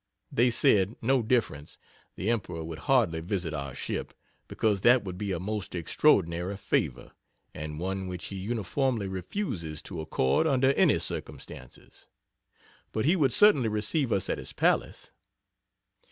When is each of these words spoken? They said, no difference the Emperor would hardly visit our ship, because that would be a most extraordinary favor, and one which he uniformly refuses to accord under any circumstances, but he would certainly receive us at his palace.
They 0.31 0.49
said, 0.49 0.95
no 0.99 1.21
difference 1.21 1.77
the 2.15 2.31
Emperor 2.31 2.63
would 2.63 2.79
hardly 2.89 3.19
visit 3.19 3.53
our 3.53 3.75
ship, 3.75 4.15
because 4.47 4.81
that 4.81 5.03
would 5.03 5.15
be 5.15 5.31
a 5.31 5.39
most 5.39 5.75
extraordinary 5.75 6.57
favor, 6.57 7.11
and 7.53 7.77
one 7.79 8.07
which 8.07 8.25
he 8.33 8.37
uniformly 8.37 9.07
refuses 9.07 9.79
to 9.83 10.01
accord 10.01 10.47
under 10.47 10.71
any 10.73 10.97
circumstances, 10.97 12.07
but 12.91 13.05
he 13.05 13.15
would 13.15 13.31
certainly 13.31 13.69
receive 13.69 14.11
us 14.11 14.27
at 14.27 14.39
his 14.39 14.53
palace. 14.53 15.11